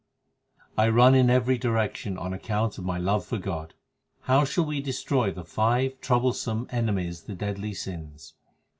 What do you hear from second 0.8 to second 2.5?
1 run in every direction on